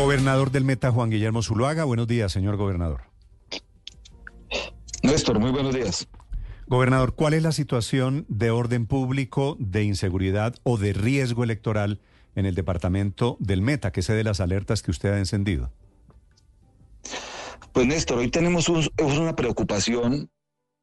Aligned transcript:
Gobernador 0.00 0.50
del 0.50 0.64
Meta, 0.64 0.90
Juan 0.90 1.10
Guillermo 1.10 1.42
Zuluaga. 1.42 1.84
Buenos 1.84 2.08
días, 2.08 2.32
señor 2.32 2.56
gobernador. 2.56 3.02
Néstor, 5.02 5.38
muy 5.38 5.50
buenos 5.50 5.74
días. 5.74 6.08
Gobernador, 6.66 7.14
¿cuál 7.14 7.34
es 7.34 7.42
la 7.42 7.52
situación 7.52 8.24
de 8.28 8.50
orden 8.50 8.86
público, 8.86 9.58
de 9.60 9.84
inseguridad 9.84 10.54
o 10.62 10.78
de 10.78 10.94
riesgo 10.94 11.44
electoral 11.44 12.00
en 12.34 12.46
el 12.46 12.54
departamento 12.54 13.36
del 13.40 13.60
Meta, 13.60 13.92
que 13.92 14.00
sé 14.00 14.14
de 14.14 14.24
las 14.24 14.40
alertas 14.40 14.82
que 14.82 14.90
usted 14.90 15.12
ha 15.12 15.18
encendido? 15.18 15.70
Pues 17.74 17.86
Néstor, 17.86 18.20
hoy 18.20 18.30
tenemos 18.30 18.70
una 18.70 19.36
preocupación 19.36 20.30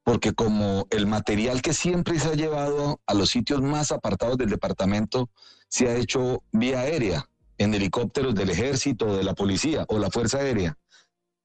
porque 0.03 0.33
como 0.33 0.85
el 0.91 1.07
material 1.07 1.63
que 1.63 1.73
siempre 1.73 2.19
se 2.19 2.29
ha 2.29 2.35
llevado 2.35 3.01
a 3.07 3.15
los 3.15 3.31
sitios 3.31 3.63
más 3.63 3.91
apartados 3.91 4.37
del 4.37 4.51
departamento 4.51 5.27
se 5.69 5.87
ha 5.87 5.95
hecho 5.95 6.43
vía 6.51 6.81
aérea, 6.81 7.27
en 7.57 7.73
helicópteros 7.73 8.35
del 8.35 8.49
ejército, 8.49 9.15
de 9.15 9.23
la 9.23 9.33
policía 9.33 9.85
o 9.87 9.99
la 9.99 10.09
Fuerza 10.09 10.39
Aérea. 10.39 10.77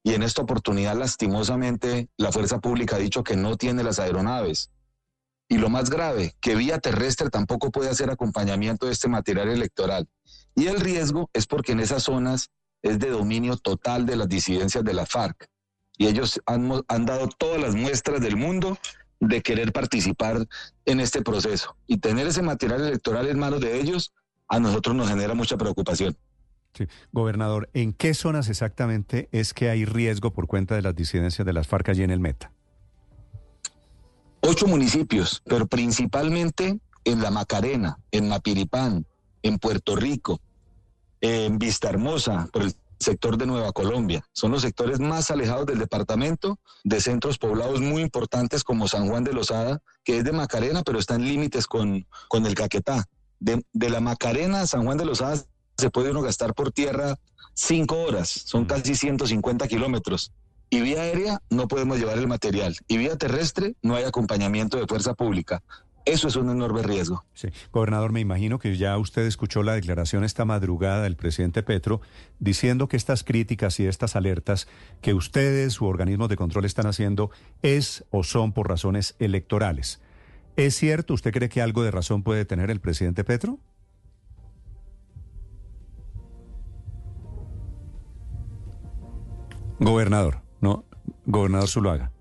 Y 0.03 0.13
en 0.13 0.23
esta 0.23 0.41
oportunidad, 0.41 0.97
lastimosamente, 0.97 2.09
la 2.17 2.31
Fuerza 2.31 2.59
Pública 2.59 2.97
ha 2.97 2.99
dicho 2.99 3.23
que 3.23 3.35
no 3.35 3.55
tiene 3.55 3.83
las 3.83 3.99
aeronaves. 3.99 4.69
Y 5.47 5.57
lo 5.57 5.69
más 5.69 5.89
grave, 5.89 6.35
que 6.41 6.55
vía 6.55 6.79
terrestre 6.79 7.29
tampoco 7.29 7.71
puede 7.71 7.89
hacer 7.89 8.09
acompañamiento 8.09 8.85
de 8.85 8.91
este 8.91 9.07
material 9.07 9.49
electoral. 9.49 10.07
Y 10.55 10.67
el 10.67 10.79
riesgo 10.79 11.29
es 11.33 11.47
porque 11.47 11.71
en 11.71 11.79
esas 11.79 12.03
zonas 12.03 12.49
es 12.81 12.99
de 12.99 13.09
dominio 13.09 13.57
total 13.57 14.05
de 14.05 14.17
las 14.17 14.27
disidencias 14.27 14.83
de 14.83 14.93
la 14.93 15.05
FARC 15.05 15.49
y 15.97 16.07
ellos 16.07 16.41
han, 16.45 16.69
dado 17.05 17.29
todas 17.37 17.61
las 17.61 17.75
muestras 17.75 18.19
del 18.21 18.35
mundo 18.35 18.77
de 19.19 19.41
querer 19.41 19.71
participar 19.71 20.47
en 20.85 20.99
este 20.99 21.21
proceso. 21.21 21.77
Y 21.87 21.97
tener 21.97 22.27
ese 22.27 22.41
material 22.41 22.81
electoral 22.81 23.27
en 23.27 23.39
manos 23.39 23.61
de 23.61 23.79
ellos 23.79 24.11
a 24.53 24.59
nosotros 24.59 24.95
nos 24.95 25.09
genera 25.09 25.33
mucha 25.33 25.57
preocupación. 25.57 26.15
Sí. 26.75 26.85
Gobernador, 27.11 27.69
¿en 27.73 27.91
qué 27.93 28.13
zonas 28.13 28.49
exactamente 28.49 29.27
es 29.31 29.53
que 29.53 29.69
hay 29.69 29.85
riesgo 29.85 30.31
por 30.31 30.47
cuenta 30.47 30.75
de 30.75 30.83
las 30.83 30.95
disidencias 30.95 31.45
de 31.45 31.53
las 31.53 31.67
FARC 31.67 31.89
allí 31.89 32.03
en 32.03 32.11
el 32.11 32.19
Meta? 32.19 32.51
Ocho 34.41 34.67
municipios, 34.67 35.41
pero 35.45 35.65
principalmente 35.65 36.79
en 37.03 37.21
La 37.21 37.31
Macarena, 37.31 37.97
en 38.11 38.29
Mapiripán, 38.29 39.05
en 39.41 39.57
Puerto 39.57 39.95
Rico, 39.95 40.39
en 41.21 41.57
Vista 41.57 41.89
Hermosa, 41.89 42.47
por 42.53 42.63
el 42.63 42.75
sector 42.99 43.37
de 43.37 43.47
Nueva 43.47 43.71
Colombia. 43.71 44.23
Son 44.33 44.51
los 44.51 44.61
sectores 44.61 44.99
más 44.99 45.31
alejados 45.31 45.65
del 45.65 45.79
departamento, 45.79 46.59
de 46.83 47.01
centros 47.01 47.39
poblados 47.39 47.81
muy 47.81 48.01
importantes 48.01 48.63
como 48.63 48.87
San 48.87 49.07
Juan 49.07 49.23
de 49.23 49.33
Lozada, 49.33 49.81
que 50.03 50.17
es 50.17 50.23
de 50.23 50.31
Macarena, 50.31 50.83
pero 50.83 50.99
está 50.99 51.15
en 51.15 51.25
límites 51.25 51.65
con, 51.65 52.05
con 52.27 52.45
el 52.45 52.53
Caquetá. 52.53 53.05
De, 53.43 53.63
de, 53.73 53.89
la 53.89 53.99
Macarena 53.99 54.61
a 54.61 54.67
San 54.67 54.85
Juan 54.85 54.97
de 54.97 55.05
Lozada 55.05 55.43
se 55.77 55.89
puede 55.89 56.11
uno 56.11 56.21
gastar 56.21 56.53
por 56.53 56.71
tierra 56.71 57.17
cinco 57.53 58.01
horas, 58.01 58.29
son 58.29 58.63
mm. 58.63 58.67
casi 58.67 58.95
150 58.95 59.67
kilómetros. 59.67 60.31
Y 60.69 60.81
vía 60.81 61.01
aérea 61.01 61.39
no 61.49 61.67
podemos 61.67 61.99
llevar 61.99 62.17
el 62.17 62.27
material. 62.27 62.75
Y 62.87 62.97
vía 62.97 63.15
terrestre 63.15 63.75
no 63.83 63.95
hay 63.95 64.05
acompañamiento 64.05 64.77
de 64.77 64.87
fuerza 64.87 65.13
pública. 65.13 65.61
Eso 66.05 66.27
es 66.27 66.35
un 66.35 66.49
enorme 66.49 66.81
riesgo. 66.81 67.23
Sí. 67.33 67.47
Gobernador, 67.71 68.11
me 68.11 68.19
imagino 68.19 68.59
que 68.59 68.75
ya 68.75 68.97
usted 68.97 69.21
escuchó 69.21 69.63
la 69.63 69.73
declaración 69.73 70.23
esta 70.23 70.43
madrugada 70.43 71.03
del 71.03 71.15
presidente 71.15 71.63
Petro 71.63 72.01
diciendo 72.39 72.89
que 72.89 72.97
estas 72.97 73.23
críticas 73.23 73.79
y 73.79 73.85
estas 73.85 74.17
alertas 74.17 74.67
que 75.01 75.13
ustedes, 75.13 75.73
su 75.73 75.85
organismos 75.85 76.27
de 76.27 76.35
control 76.35 76.65
están 76.65 76.87
haciendo, 76.87 77.29
es 77.61 78.03
o 78.09 78.23
son 78.23 78.51
por 78.51 78.67
razones 78.67 79.15
electorales. 79.19 80.01
¿Es 80.55 80.75
cierto? 80.75 81.13
¿Usted 81.13 81.31
cree 81.31 81.49
que 81.49 81.61
algo 81.61 81.83
de 81.83 81.91
razón 81.91 82.23
puede 82.23 82.45
tener 82.45 82.69
el 82.69 82.79
presidente 82.79 83.23
Petro? 83.23 83.59
Gobernador, 89.79 90.41
no, 90.61 90.85
gobernador 91.25 91.67
Zuluaga. 91.67 92.11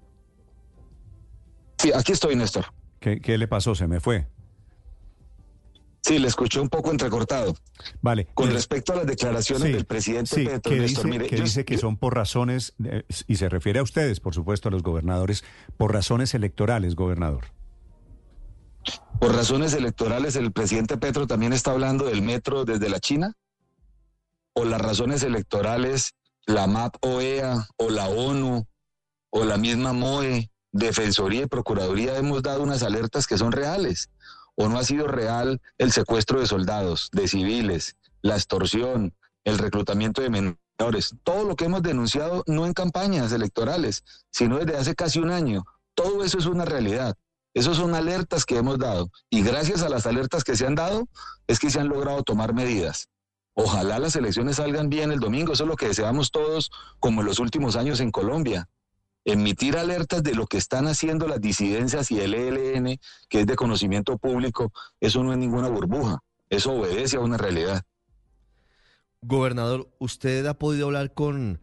Sí, 1.79 1.93
aquí 1.93 2.13
estoy, 2.13 2.35
Néstor. 2.37 2.67
¿Qué, 2.99 3.39
le 3.39 3.49
pasó? 3.49 3.75
¿Se 3.75 3.87
me 3.87 4.01
fue? 4.01 4.27
Sí, 6.01 6.19
le 6.19 6.29
escuché 6.29 6.61
un 6.61 6.69
poco 6.69 6.91
entrecortado. 6.91 7.55
Vale. 8.01 8.29
Con 8.35 8.51
respecto 8.51 8.93
a 8.93 8.97
las 8.97 9.07
declaraciones 9.07 9.73
del 9.73 9.85
presidente 9.85 10.35
sí, 10.35 10.45
Petro, 10.47 10.73
que 10.73 10.81
dice, 10.81 11.03
que, 11.29 11.37
dice 11.37 11.65
que 11.65 11.79
son 11.79 11.97
por 11.97 12.15
razones, 12.15 12.75
eh, 12.85 13.03
y 13.27 13.37
se 13.37 13.49
refiere 13.49 13.81
a 13.81 13.83
ustedes, 13.83 14.21
por 14.21 14.35
supuesto, 14.35 14.69
a 14.69 14.73
los 14.73 14.83
gobernadores, 14.83 15.45
por 15.77 15.93
razones 15.93 16.35
electorales, 16.35 16.95
gobernador. 16.95 17.47
Por 19.21 19.35
razones 19.35 19.73
electorales, 19.75 20.37
el 20.37 20.53
presidente 20.53 20.97
Petro 20.97 21.27
también 21.27 21.53
está 21.53 21.71
hablando 21.71 22.07
del 22.07 22.23
metro 22.23 22.65
desde 22.65 22.89
la 22.89 22.99
China. 22.99 23.35
O 24.53 24.65
las 24.65 24.81
razones 24.81 25.23
electorales, 25.23 26.15
la 26.47 26.67
MAP 26.67 26.97
OEA, 27.01 27.69
o 27.77 27.91
la 27.91 28.09
ONU, 28.09 28.67
o 29.31 29.45
la 29.45 29.57
misma 29.57 29.93
MOE, 29.93 30.51
Defensoría 30.73 31.43
y 31.43 31.47
Procuraduría 31.47 32.17
hemos 32.17 32.43
dado 32.43 32.63
unas 32.63 32.83
alertas 32.83 33.27
que 33.27 33.39
son 33.39 33.53
reales. 33.53 34.11
¿O 34.55 34.69
no 34.69 34.79
ha 34.79 34.85
sido 34.85 35.07
real 35.07 35.61
el 35.79 35.93
secuestro 35.93 36.41
de 36.41 36.47
soldados, 36.47 37.09
de 37.13 37.29
civiles, 37.29 37.97
la 38.23 38.35
extorsión, 38.37 39.15
el 39.45 39.59
reclutamiento 39.59 40.23
de 40.23 40.31
menores? 40.31 41.15
Todo 41.23 41.45
lo 41.45 41.57
que 41.57 41.67
hemos 41.67 41.83
denunciado 41.83 42.43
no 42.47 42.67
en 42.67 42.73
campañas 42.73 43.33
electorales, 43.33 44.03
sino 44.31 44.59
desde 44.59 44.77
hace 44.77 44.95
casi 44.95 45.21
un 45.21 45.31
año. 45.31 45.65
Todo 45.95 46.25
eso 46.25 46.39
es 46.39 46.47
una 46.47 46.65
realidad. 46.65 47.17
Esas 47.55 47.77
son 47.77 47.95
alertas 47.95 48.45
que 48.45 48.57
hemos 48.57 48.79
dado. 48.79 49.11
Y 49.31 49.43
gracias 49.43 49.83
a 49.83 49.89
las 49.89 50.07
alertas 50.07 50.45
que 50.45 50.57
se 50.57 50.67
han 50.67 50.75
dado, 50.75 51.09
es 51.47 51.59
que 51.59 51.71
se 51.71 51.81
han 51.81 51.89
logrado 51.89 52.23
tomar 52.23 52.55
medidas. 52.55 53.09
Ojalá 53.55 53.99
las 53.99 54.17
elecciones 54.17 54.57
salgan 54.57 54.89
bien 54.89 55.13
el 55.13 55.21
domingo, 55.21 55.53
eso 55.53 55.65
es 55.65 55.69
lo 55.69 55.77
que 55.77 55.89
deseamos 55.89 56.31
todos, 56.31 56.71
como 56.99 57.21
en 57.21 57.27
los 57.27 57.39
últimos 57.39 57.77
años 57.77 58.01
en 58.01 58.11
Colombia 58.11 58.69
emitir 59.25 59.77
alertas 59.77 60.23
de 60.23 60.35
lo 60.35 60.47
que 60.47 60.59
están 60.59 60.87
haciendo 60.87 61.29
las 61.29 61.41
disidencias 61.41 62.11
y 62.11 62.21
el 62.21 62.35
ELN, 62.35 62.99
que 63.29 63.41
es 63.41 63.47
de 63.47 63.57
conocimiento 63.57 64.19
público, 64.19 64.73
eso 65.01 65.23
no 65.23 65.33
es 65.33 65.39
ninguna 65.39 65.69
burbuja, 65.69 66.21
eso 66.49 66.73
obedece 66.73 67.17
a 67.17 67.21
una 67.21 67.37
realidad. 67.37 67.83
Gobernador, 69.21 69.89
¿usted 69.99 70.45
ha 70.47 70.55
podido 70.55 70.87
hablar 70.87 71.15
con 71.15 71.61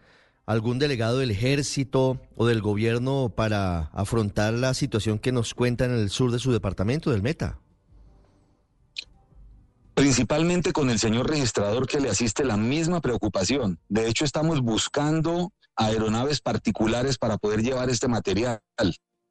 algún 0.49 0.79
delegado 0.79 1.19
del 1.19 1.29
ejército 1.29 2.19
o 2.35 2.47
del 2.47 2.59
gobierno 2.59 3.31
para 3.35 3.91
afrontar 3.93 4.51
la 4.55 4.73
situación 4.73 5.19
que 5.19 5.31
nos 5.31 5.53
cuenta 5.53 5.85
en 5.85 5.91
el 5.91 6.09
sur 6.09 6.31
de 6.31 6.39
su 6.39 6.51
departamento, 6.51 7.11
del 7.11 7.21
Meta? 7.21 7.59
Principalmente 9.93 10.73
con 10.73 10.89
el 10.89 10.97
señor 10.97 11.29
registrador 11.29 11.85
que 11.85 11.99
le 11.99 12.09
asiste 12.09 12.43
la 12.45 12.57
misma 12.57 12.99
preocupación. 12.99 13.77
De 13.89 14.07
hecho, 14.07 14.25
estamos 14.25 14.61
buscando 14.61 15.53
aeronaves 15.75 16.41
particulares 16.41 17.19
para 17.19 17.37
poder 17.37 17.61
llevar 17.61 17.91
este 17.91 18.07
material. 18.07 18.59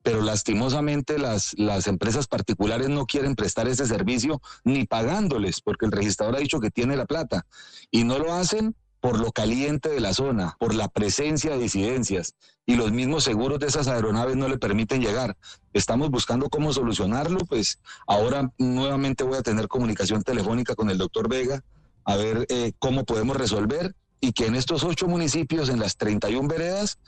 Pero 0.05 0.23
lastimosamente 0.23 1.19
las, 1.19 1.53
las 1.59 1.89
empresas 1.89 2.29
particulares 2.29 2.91
no 2.91 3.07
quieren 3.07 3.35
prestar 3.35 3.67
ese 3.67 3.87
servicio 3.87 4.41
ni 4.63 4.87
pagándoles, 4.87 5.63
porque 5.63 5.87
el 5.87 5.91
registrador 5.91 6.37
ha 6.37 6.41
dicho 6.41 6.61
que 6.61 6.71
tiene 6.71 6.95
la 6.95 7.07
plata. 7.07 7.45
Y 7.91 8.05
no 8.05 8.21
lo 8.21 8.33
hacen 8.33 8.77
por 9.01 9.19
lo 9.19 9.33
caliente 9.33 9.89
de 9.89 10.01
la 10.01 10.15
zona, 10.15 10.57
por 10.59 10.75
la 10.75 10.89
presencia 10.89 11.53
de 11.53 11.59
disidencias. 11.59 12.35
Y 12.67 12.77
los 12.77 12.93
mismos 12.93 13.25
seguros 13.25 13.59
de 13.59 13.67
esas 13.67 13.89
aeronaves 13.89 14.37
no 14.37 14.49
le 14.49 14.59
permiten 14.59 15.01
llegar. 15.01 15.37
Estamos 15.73 16.11
buscando 16.11 16.49
cómo 16.49 16.73
solucionarlo, 16.73 17.39
pues 17.49 17.79
ahora 18.07 18.53
nuevamente 18.59 19.25
voy 19.25 19.39
a 19.39 19.43
tener 19.43 19.69
comunicación 19.69 20.23
telefónica 20.23 20.75
con 20.75 20.91
el 20.91 20.99
doctor 20.99 21.29
Vega 21.29 21.63
a 22.05 22.17
ver 22.17 22.47
eh, 22.49 22.73
cómo 22.79 23.05
podemos 23.05 23.37
resolver 23.37 23.95
y 24.21 24.33
que 24.33 24.47
en 24.47 24.55
estos 24.55 24.83
ocho 24.85 25.07
municipios, 25.07 25.69
en 25.69 25.79
las 25.79 25.97
31 25.97 26.49
veredas, 26.49 26.99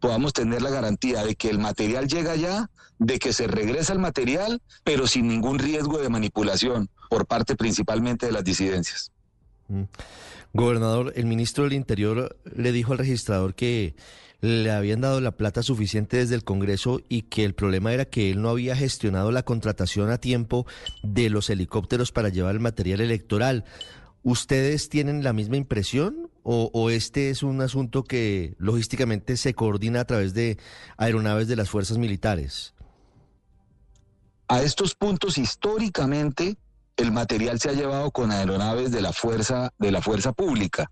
podamos 0.00 0.32
tener 0.32 0.62
la 0.62 0.70
garantía 0.70 1.24
de 1.24 1.34
que 1.34 1.50
el 1.50 1.58
material 1.58 2.06
llega 2.06 2.32
allá, 2.32 2.70
de 2.98 3.18
que 3.18 3.32
se 3.32 3.46
regresa 3.46 3.92
el 3.92 3.98
material, 3.98 4.62
pero 4.84 5.06
sin 5.06 5.28
ningún 5.28 5.58
riesgo 5.58 5.98
de 5.98 6.08
manipulación 6.08 6.88
por 7.08 7.26
parte 7.26 7.56
principalmente 7.56 8.26
de 8.26 8.32
las 8.32 8.44
disidencias. 8.44 9.10
Mm. 9.68 9.82
Gobernador, 10.52 11.12
el 11.16 11.26
ministro 11.26 11.64
del 11.64 11.74
Interior 11.74 12.36
le 12.54 12.72
dijo 12.72 12.92
al 12.92 12.98
registrador 12.98 13.54
que 13.54 13.94
le 14.40 14.70
habían 14.70 15.00
dado 15.00 15.20
la 15.20 15.32
plata 15.32 15.62
suficiente 15.62 16.18
desde 16.18 16.34
el 16.34 16.44
Congreso 16.44 17.00
y 17.08 17.22
que 17.22 17.44
el 17.44 17.54
problema 17.54 17.92
era 17.92 18.04
que 18.04 18.30
él 18.30 18.42
no 18.42 18.50
había 18.50 18.76
gestionado 18.76 19.32
la 19.32 19.44
contratación 19.44 20.10
a 20.10 20.18
tiempo 20.18 20.66
de 21.02 21.30
los 21.30 21.50
helicópteros 21.50 22.12
para 22.12 22.28
llevar 22.28 22.54
el 22.54 22.60
material 22.60 23.00
electoral. 23.00 23.64
¿Ustedes 24.22 24.88
tienen 24.88 25.22
la 25.22 25.32
misma 25.32 25.56
impresión 25.56 26.30
o, 26.48 26.90
este 26.90 27.30
es 27.30 27.42
un 27.42 27.60
asunto 27.60 28.04
que 28.04 28.54
logísticamente 28.58 29.36
se 29.36 29.54
coordina 29.54 30.00
a 30.00 30.04
través 30.04 30.32
de 30.32 30.58
aeronaves 30.96 31.48
de 31.48 31.56
las 31.56 31.70
fuerzas 31.70 31.98
militares? 31.98 32.72
A 34.46 34.62
estos 34.62 34.94
puntos 34.94 35.38
históricamente 35.38 36.56
el 36.96 37.12
material 37.12 37.60
se 37.60 37.70
ha 37.70 37.72
llevado 37.72 38.10
con 38.10 38.30
aeronaves 38.30 38.90
de 38.90 39.00
la 39.00 39.12
fuerza 39.12 39.72
de 39.78 39.90
la 39.90 40.02
fuerza 40.02 40.32
pública 40.32 40.90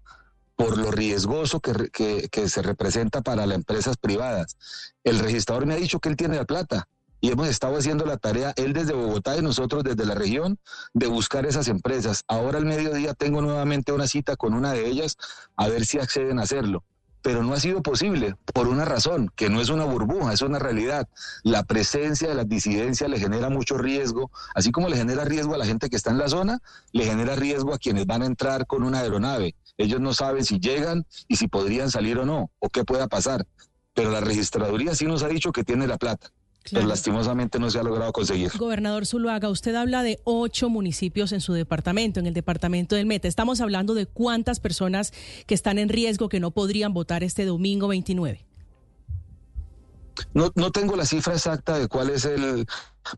por 0.56 0.78
lo 0.78 0.90
riesgoso 0.90 1.60
que, 1.60 2.28
que 2.30 2.48
se 2.48 2.62
representa 2.62 3.22
para 3.22 3.46
las 3.46 3.56
empresas 3.56 3.96
privadas. 3.96 4.56
El 5.02 5.18
registrador 5.18 5.66
me 5.66 5.74
ha 5.74 5.78
dicho 5.78 5.98
que 5.98 6.08
él 6.08 6.16
tiene 6.16 6.36
la 6.36 6.44
plata 6.44 6.86
y 7.24 7.30
hemos 7.30 7.48
estado 7.48 7.78
haciendo 7.78 8.04
la 8.04 8.18
tarea, 8.18 8.52
él 8.56 8.74
desde 8.74 8.92
Bogotá 8.92 9.34
y 9.34 9.40
nosotros 9.40 9.82
desde 9.82 10.04
la 10.04 10.14
región, 10.14 10.58
de 10.92 11.06
buscar 11.06 11.46
esas 11.46 11.68
empresas. 11.68 12.22
Ahora 12.28 12.58
al 12.58 12.66
mediodía 12.66 13.14
tengo 13.14 13.40
nuevamente 13.40 13.92
una 13.92 14.06
cita 14.06 14.36
con 14.36 14.52
una 14.52 14.72
de 14.72 14.86
ellas 14.86 15.16
a 15.56 15.68
ver 15.68 15.86
si 15.86 15.98
acceden 15.98 16.38
a 16.38 16.42
hacerlo. 16.42 16.84
Pero 17.24 17.42
no 17.42 17.54
ha 17.54 17.58
sido 17.58 17.82
posible 17.82 18.36
por 18.52 18.68
una 18.68 18.84
razón, 18.84 19.30
que 19.34 19.48
no 19.48 19.62
es 19.62 19.70
una 19.70 19.86
burbuja, 19.86 20.34
es 20.34 20.42
una 20.42 20.58
realidad. 20.58 21.08
La 21.42 21.62
presencia 21.62 22.28
de 22.28 22.34
las 22.34 22.46
disidencias 22.46 23.08
le 23.08 23.18
genera 23.18 23.48
mucho 23.48 23.78
riesgo, 23.78 24.30
así 24.54 24.70
como 24.70 24.90
le 24.90 24.98
genera 24.98 25.24
riesgo 25.24 25.54
a 25.54 25.58
la 25.58 25.64
gente 25.64 25.88
que 25.88 25.96
está 25.96 26.10
en 26.10 26.18
la 26.18 26.28
zona, 26.28 26.60
le 26.92 27.06
genera 27.06 27.34
riesgo 27.34 27.72
a 27.72 27.78
quienes 27.78 28.04
van 28.04 28.20
a 28.20 28.26
entrar 28.26 28.66
con 28.66 28.82
una 28.82 28.98
aeronave. 28.98 29.54
Ellos 29.78 30.02
no 30.02 30.12
saben 30.12 30.44
si 30.44 30.60
llegan 30.60 31.06
y 31.26 31.36
si 31.36 31.48
podrían 31.48 31.90
salir 31.90 32.18
o 32.18 32.26
no, 32.26 32.50
o 32.58 32.68
qué 32.68 32.84
pueda 32.84 33.08
pasar. 33.08 33.46
Pero 33.94 34.10
la 34.10 34.20
registraduría 34.20 34.94
sí 34.94 35.06
nos 35.06 35.22
ha 35.22 35.28
dicho 35.28 35.50
que 35.50 35.64
tiene 35.64 35.86
la 35.86 35.96
plata 35.96 36.30
pero 36.70 36.86
lastimosamente 36.86 37.58
no 37.58 37.70
se 37.70 37.78
ha 37.78 37.82
logrado 37.82 38.12
conseguir. 38.12 38.50
Gobernador 38.56 39.06
Zuluaga, 39.06 39.48
usted 39.48 39.74
habla 39.74 40.02
de 40.02 40.20
ocho 40.24 40.68
municipios 40.68 41.32
en 41.32 41.40
su 41.40 41.52
departamento, 41.52 42.20
en 42.20 42.26
el 42.26 42.34
departamento 42.34 42.96
del 42.96 43.06
Meta. 43.06 43.28
Estamos 43.28 43.60
hablando 43.60 43.94
de 43.94 44.06
cuántas 44.06 44.60
personas 44.60 45.12
que 45.46 45.54
están 45.54 45.78
en 45.78 45.88
riesgo 45.88 46.28
que 46.28 46.40
no 46.40 46.50
podrían 46.50 46.94
votar 46.94 47.22
este 47.22 47.44
domingo 47.44 47.88
29. 47.88 48.44
No, 50.32 50.52
no 50.54 50.70
tengo 50.70 50.96
la 50.96 51.06
cifra 51.06 51.34
exacta 51.34 51.78
de 51.78 51.88
cuál 51.88 52.10
es 52.10 52.24
el 52.24 52.66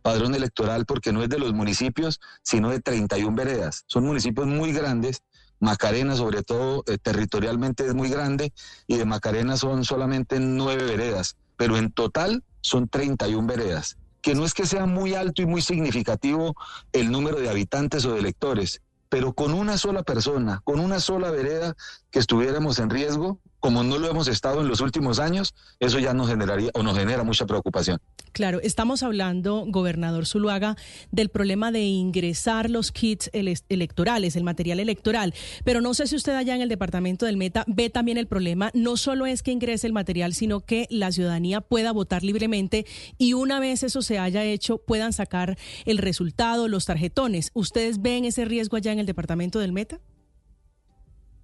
padrón 0.02 0.34
electoral 0.34 0.86
porque 0.86 1.12
no 1.12 1.22
es 1.22 1.28
de 1.28 1.38
los 1.38 1.52
municipios, 1.52 2.20
sino 2.42 2.70
de 2.70 2.80
31 2.80 3.36
veredas. 3.36 3.84
Son 3.86 4.04
municipios 4.04 4.46
muy 4.46 4.72
grandes. 4.72 5.22
Macarena, 5.58 6.16
sobre 6.16 6.42
todo 6.42 6.84
eh, 6.86 6.98
territorialmente, 6.98 7.86
es 7.86 7.94
muy 7.94 8.10
grande 8.10 8.52
y 8.86 8.96
de 8.96 9.04
Macarena 9.06 9.56
son 9.56 9.84
solamente 9.84 10.38
nueve 10.38 10.84
veredas, 10.84 11.36
pero 11.56 11.78
en 11.78 11.92
total 11.92 12.44
son 12.66 12.88
31 12.88 13.46
veredas, 13.46 13.96
que 14.20 14.34
no 14.34 14.44
es 14.44 14.52
que 14.52 14.66
sea 14.66 14.86
muy 14.86 15.14
alto 15.14 15.40
y 15.40 15.46
muy 15.46 15.62
significativo 15.62 16.56
el 16.92 17.12
número 17.12 17.38
de 17.38 17.48
habitantes 17.48 18.04
o 18.04 18.12
de 18.12 18.18
electores, 18.18 18.82
pero 19.08 19.34
con 19.34 19.54
una 19.54 19.78
sola 19.78 20.02
persona, 20.02 20.62
con 20.64 20.80
una 20.80 20.98
sola 20.98 21.30
vereda 21.30 21.76
que 22.10 22.18
estuviéramos 22.18 22.80
en 22.80 22.90
riesgo, 22.90 23.38
como 23.66 23.82
no 23.82 23.98
lo 23.98 24.08
hemos 24.08 24.28
estado 24.28 24.60
en 24.60 24.68
los 24.68 24.80
últimos 24.80 25.18
años, 25.18 25.52
eso 25.80 25.98
ya 25.98 26.14
nos 26.14 26.28
generaría 26.28 26.70
o 26.74 26.84
nos 26.84 26.96
genera 26.96 27.24
mucha 27.24 27.46
preocupación. 27.46 27.98
Claro, 28.30 28.60
estamos 28.60 29.02
hablando, 29.02 29.64
gobernador 29.66 30.24
Zuluaga, 30.24 30.76
del 31.10 31.30
problema 31.30 31.72
de 31.72 31.80
ingresar 31.80 32.70
los 32.70 32.92
kits 32.92 33.28
electorales, 33.32 34.36
el 34.36 34.44
material 34.44 34.78
electoral, 34.78 35.34
pero 35.64 35.80
no 35.80 35.94
sé 35.94 36.06
si 36.06 36.14
usted 36.14 36.36
allá 36.36 36.54
en 36.54 36.60
el 36.60 36.68
departamento 36.68 37.26
del 37.26 37.36
Meta 37.36 37.64
ve 37.66 37.90
también 37.90 38.18
el 38.18 38.28
problema, 38.28 38.70
no 38.72 38.96
solo 38.96 39.26
es 39.26 39.42
que 39.42 39.50
ingrese 39.50 39.88
el 39.88 39.92
material, 39.92 40.32
sino 40.32 40.60
que 40.60 40.86
la 40.88 41.10
ciudadanía 41.10 41.60
pueda 41.60 41.90
votar 41.90 42.22
libremente 42.22 42.86
y 43.18 43.32
una 43.32 43.58
vez 43.58 43.82
eso 43.82 44.00
se 44.00 44.20
haya 44.20 44.44
hecho, 44.44 44.78
puedan 44.78 45.12
sacar 45.12 45.58
el 45.86 45.98
resultado, 45.98 46.68
los 46.68 46.84
tarjetones. 46.84 47.50
¿Ustedes 47.52 48.00
ven 48.00 48.26
ese 48.26 48.44
riesgo 48.44 48.76
allá 48.76 48.92
en 48.92 49.00
el 49.00 49.06
departamento 49.06 49.58
del 49.58 49.72
Meta? 49.72 49.98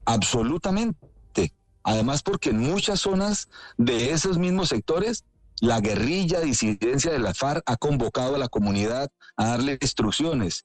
Absolutamente. 0.04 1.11
Además, 1.84 2.22
porque 2.22 2.50
en 2.50 2.58
muchas 2.58 3.00
zonas 3.00 3.48
de 3.76 4.12
esos 4.12 4.38
mismos 4.38 4.68
sectores 4.68 5.24
la 5.60 5.80
guerrilla 5.80 6.40
disidencia 6.40 7.12
de 7.12 7.18
la 7.18 7.34
FARC 7.34 7.62
ha 7.66 7.76
convocado 7.76 8.34
a 8.34 8.38
la 8.38 8.48
comunidad 8.48 9.10
a 9.36 9.46
darle 9.46 9.78
instrucciones 9.80 10.64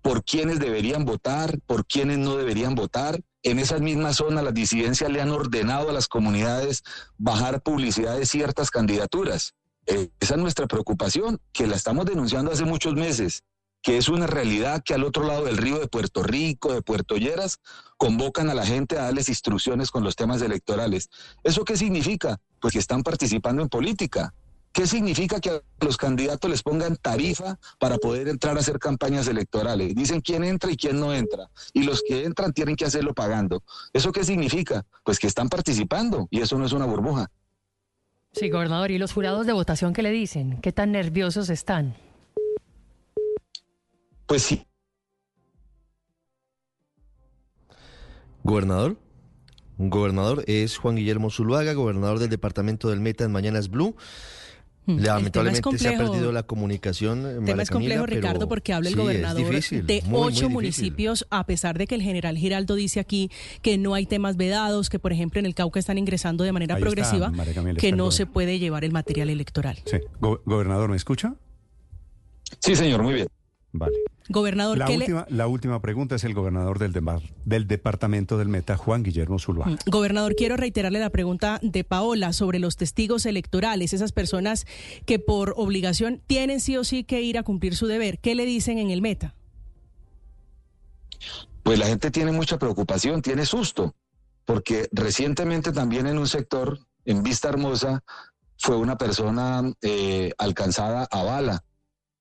por 0.00 0.24
quiénes 0.24 0.60
deberían 0.60 1.04
votar, 1.04 1.58
por 1.66 1.86
quiénes 1.86 2.18
no 2.18 2.36
deberían 2.36 2.74
votar. 2.74 3.20
En 3.42 3.58
esas 3.58 3.80
mismas 3.80 4.16
zonas 4.16 4.44
las 4.44 4.54
disidencias 4.54 5.10
le 5.10 5.20
han 5.20 5.30
ordenado 5.30 5.90
a 5.90 5.92
las 5.92 6.06
comunidades 6.06 6.82
bajar 7.16 7.62
publicidad 7.62 8.16
de 8.16 8.26
ciertas 8.26 8.70
candidaturas. 8.70 9.54
Eh, 9.86 10.10
esa 10.20 10.34
es 10.34 10.40
nuestra 10.40 10.66
preocupación, 10.66 11.40
que 11.52 11.66
la 11.66 11.76
estamos 11.76 12.04
denunciando 12.04 12.52
hace 12.52 12.64
muchos 12.64 12.94
meses 12.94 13.42
que 13.82 13.96
es 13.96 14.08
una 14.08 14.26
realidad 14.26 14.82
que 14.84 14.94
al 14.94 15.04
otro 15.04 15.24
lado 15.24 15.44
del 15.44 15.56
río 15.56 15.78
de 15.78 15.88
Puerto 15.88 16.22
Rico, 16.22 16.72
de 16.72 16.82
Puerto 16.82 17.16
Lleras, 17.16 17.58
convocan 17.96 18.50
a 18.50 18.54
la 18.54 18.66
gente 18.66 18.98
a 18.98 19.04
darles 19.04 19.28
instrucciones 19.28 19.90
con 19.90 20.04
los 20.04 20.16
temas 20.16 20.42
electorales. 20.42 21.08
¿Eso 21.42 21.64
qué 21.64 21.76
significa? 21.76 22.38
Pues 22.60 22.72
que 22.72 22.78
están 22.78 23.02
participando 23.02 23.62
en 23.62 23.68
política. 23.68 24.34
¿Qué 24.72 24.86
significa 24.86 25.40
que 25.40 25.50
a 25.50 25.62
los 25.80 25.96
candidatos 25.96 26.50
les 26.50 26.62
pongan 26.62 26.96
tarifa 26.96 27.58
para 27.78 27.96
poder 27.96 28.28
entrar 28.28 28.56
a 28.56 28.60
hacer 28.60 28.78
campañas 28.78 29.26
electorales? 29.26 29.94
Dicen 29.94 30.20
quién 30.20 30.44
entra 30.44 30.70
y 30.70 30.76
quién 30.76 31.00
no 31.00 31.14
entra. 31.14 31.50
Y 31.72 31.82
los 31.82 32.02
que 32.06 32.24
entran 32.24 32.52
tienen 32.52 32.76
que 32.76 32.84
hacerlo 32.84 33.14
pagando. 33.14 33.62
¿Eso 33.92 34.12
qué 34.12 34.24
significa? 34.24 34.84
Pues 35.04 35.18
que 35.18 35.26
están 35.26 35.48
participando 35.48 36.28
y 36.30 36.40
eso 36.40 36.58
no 36.58 36.66
es 36.66 36.72
una 36.72 36.84
burbuja. 36.84 37.30
Sí, 38.32 38.50
gobernador. 38.50 38.90
¿Y 38.90 38.98
los 38.98 39.12
jurados 39.12 39.46
de 39.46 39.52
votación 39.52 39.94
qué 39.94 40.02
le 40.02 40.10
dicen? 40.10 40.60
¿Qué 40.60 40.70
tan 40.70 40.92
nerviosos 40.92 41.48
están? 41.48 41.96
Pues 44.28 44.42
sí. 44.42 44.62
Gobernador. 48.44 48.98
Gobernador 49.78 50.44
es 50.46 50.76
Juan 50.76 50.96
Guillermo 50.96 51.30
Zuluaga, 51.30 51.72
gobernador 51.72 52.18
del 52.18 52.28
departamento 52.28 52.90
del 52.90 53.00
Meta 53.00 53.24
en 53.24 53.32
Mañanas 53.32 53.70
Blue. 53.70 53.96
Mm, 54.84 54.98
Lamentablemente 54.98 55.78
se 55.78 55.88
ha 55.88 55.96
perdido 55.96 56.30
la 56.32 56.42
comunicación. 56.42 57.24
El 57.24 57.44
tema 57.44 57.62
es 57.62 57.70
complejo, 57.70 58.04
Ricardo, 58.04 58.48
porque 58.48 58.74
habla 58.74 58.90
el 58.90 58.96
gobernador 58.96 59.50
de 59.50 60.02
ocho 60.12 60.50
municipios, 60.50 61.26
a 61.30 61.46
pesar 61.46 61.78
de 61.78 61.86
que 61.86 61.94
el 61.94 62.02
general 62.02 62.36
Giraldo 62.36 62.74
dice 62.74 63.00
aquí 63.00 63.30
que 63.62 63.78
no 63.78 63.94
hay 63.94 64.04
temas 64.04 64.36
vedados, 64.36 64.90
que 64.90 64.98
por 64.98 65.12
ejemplo 65.12 65.40
en 65.40 65.46
el 65.46 65.54
Cauca 65.54 65.80
están 65.80 65.96
ingresando 65.96 66.44
de 66.44 66.52
manera 66.52 66.76
progresiva, 66.76 67.32
que 67.78 67.92
no 67.92 68.10
se 68.10 68.26
puede 68.26 68.58
llevar 68.58 68.84
el 68.84 68.92
material 68.92 69.30
electoral. 69.30 69.78
Sí. 69.86 69.98
gobernador, 70.20 70.90
¿me 70.90 70.96
escucha? 70.96 71.34
Sí, 72.58 72.76
señor, 72.76 73.02
muy 73.02 73.14
bien. 73.14 73.28
Vale. 73.72 73.96
Gobernador, 74.30 74.76
la, 74.76 74.90
última, 74.90 75.26
la 75.30 75.46
última 75.46 75.80
pregunta 75.80 76.16
es 76.16 76.24
el 76.24 76.34
gobernador 76.34 76.78
del, 76.78 76.92
del 77.46 77.66
departamento 77.66 78.36
del 78.36 78.48
Meta, 78.48 78.76
Juan 78.76 79.02
Guillermo 79.02 79.38
Zuluaga. 79.38 79.72
Mm, 79.72 79.78
gobernador, 79.90 80.34
quiero 80.36 80.56
reiterarle 80.56 80.98
la 80.98 81.08
pregunta 81.08 81.58
de 81.62 81.82
Paola 81.82 82.34
sobre 82.34 82.58
los 82.58 82.76
testigos 82.76 83.24
electorales, 83.24 83.94
esas 83.94 84.12
personas 84.12 84.66
que 85.06 85.18
por 85.18 85.54
obligación 85.56 86.20
tienen 86.26 86.60
sí 86.60 86.76
o 86.76 86.84
sí 86.84 87.04
que 87.04 87.22
ir 87.22 87.38
a 87.38 87.42
cumplir 87.42 87.74
su 87.74 87.86
deber. 87.86 88.18
¿Qué 88.18 88.34
le 88.34 88.44
dicen 88.44 88.78
en 88.78 88.90
el 88.90 89.00
Meta? 89.00 89.34
Pues 91.62 91.78
la 91.78 91.86
gente 91.86 92.10
tiene 92.10 92.32
mucha 92.32 92.58
preocupación, 92.58 93.22
tiene 93.22 93.46
susto, 93.46 93.94
porque 94.44 94.88
recientemente 94.92 95.72
también 95.72 96.06
en 96.06 96.18
un 96.18 96.28
sector, 96.28 96.78
en 97.06 97.22
Vista 97.22 97.48
Hermosa, 97.48 98.04
fue 98.58 98.76
una 98.76 98.98
persona 98.98 99.62
eh, 99.80 100.32
alcanzada 100.36 101.08
a 101.10 101.22
bala 101.22 101.64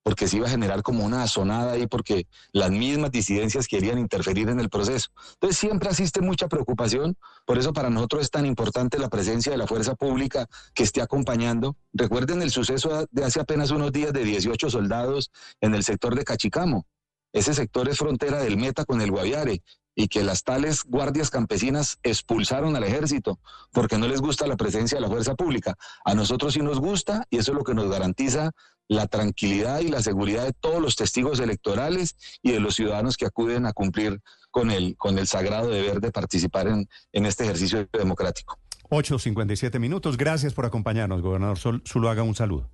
porque 0.08 0.30
se 0.30 0.38
iba 0.38 0.48
a 0.48 0.50
generar 0.50 0.84
como 0.84 1.04
una 1.04 1.24
azonada 1.24 1.74
ahí, 1.74 1.86
porque 1.86 2.28
las 2.54 2.72
mismas 2.72 3.12
disidencias 3.12 3.68
querían 3.68 4.00
interferir 4.00 4.48
en 4.48 4.62
el 4.62 4.70
proceso. 4.70 5.10
Entonces 5.34 5.60
siempre 5.60 5.90
asiste 5.90 6.22
mucha 6.22 6.48
preocupación, 6.48 7.18
por 7.46 7.58
eso 7.58 7.74
para 7.74 7.90
nosotros 7.90 8.22
es 8.22 8.32
tan 8.32 8.46
importante 8.46 9.00
la 9.00 9.10
presencia 9.10 9.52
de 9.52 9.58
la 9.58 9.68
fuerza 9.68 9.96
pública 9.96 10.48
que 10.74 10.84
esté 10.84 11.02
acompañando. 11.02 11.76
Recuerden 11.92 12.42
el 12.42 12.52
suceso 12.52 13.06
de 13.12 13.26
hace 13.26 13.42
apenas 13.42 13.70
unos 13.72 13.92
días 13.92 14.14
de 14.14 14.24
18 14.24 14.70
soldados 14.70 15.30
en 15.60 15.76
el 15.76 15.84
sector 15.84 16.16
de 16.16 16.24
Cachicamo. 16.24 16.86
Ese 17.34 17.54
sector 17.54 17.90
es 17.90 17.98
frontera 17.98 18.38
del 18.38 18.56
Meta 18.56 18.86
con 18.86 19.02
el 19.02 19.12
Guaviare 19.12 19.62
y 19.94 20.08
que 20.08 20.24
las 20.24 20.44
tales 20.44 20.84
guardias 20.86 21.32
campesinas 21.32 21.98
expulsaron 22.04 22.76
al 22.76 22.84
ejército 22.84 23.40
porque 23.74 23.98
no 23.98 24.08
les 24.08 24.22
gusta 24.22 24.46
la 24.46 24.56
presencia 24.56 24.96
de 24.96 25.02
la 25.02 25.10
fuerza 25.10 25.34
pública. 25.34 25.76
A 26.06 26.14
nosotros 26.14 26.54
sí 26.54 26.62
nos 26.62 26.80
gusta 26.80 27.26
y 27.32 27.40
eso 27.40 27.52
es 27.52 27.58
lo 27.58 27.64
que 27.64 27.74
nos 27.74 27.90
garantiza 27.90 28.52
la 28.88 29.08
tranquilidad 29.08 29.80
y 29.80 29.90
la 29.90 30.02
seguridad 30.02 30.46
de 30.46 30.54
todos 30.54 30.82
los 30.82 30.96
testigos 30.96 31.40
electorales 31.40 32.16
y 32.42 32.52
de 32.52 32.60
los 32.60 32.76
ciudadanos 32.76 33.18
que 33.18 33.26
acuden 33.26 33.66
a 33.66 33.74
cumplir 33.74 34.22
con 34.52 34.72
el, 34.72 34.96
con 34.98 35.18
el 35.20 35.28
sagrado 35.28 35.70
deber 35.70 36.00
de 36.00 36.12
participar 36.12 36.68
en, 36.68 36.88
en 37.12 37.26
este 37.26 37.44
ejercicio 37.44 37.88
democrático. 37.92 38.58
8.57 38.90 39.80
minutos. 39.80 40.18
Gracias 40.18 40.54
por 40.54 40.66
acompañarnos, 40.66 41.22
gobernador 41.22 41.58
Zuluaga. 41.86 42.24
Un 42.24 42.36
saludo. 42.36 42.70